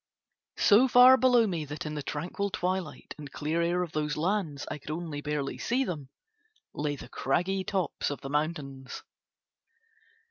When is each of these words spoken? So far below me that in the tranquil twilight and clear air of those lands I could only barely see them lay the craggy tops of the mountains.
So 0.57 0.87
far 0.87 1.15
below 1.15 1.45
me 1.45 1.63
that 1.65 1.85
in 1.85 1.93
the 1.93 2.01
tranquil 2.01 2.49
twilight 2.49 3.13
and 3.19 3.31
clear 3.31 3.61
air 3.61 3.83
of 3.83 3.91
those 3.91 4.17
lands 4.17 4.65
I 4.71 4.79
could 4.79 4.89
only 4.89 5.21
barely 5.21 5.59
see 5.59 5.83
them 5.83 6.09
lay 6.73 6.95
the 6.95 7.07
craggy 7.07 7.63
tops 7.63 8.09
of 8.09 8.21
the 8.21 8.29
mountains. 8.31 9.03